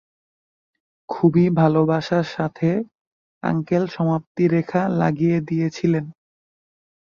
[1.09, 2.69] খুবই ভালোবাসার সাথে
[3.43, 6.05] আঙ্কেল সমাপ্তিরেখা লাগিয়ে দিয়েছিলেন।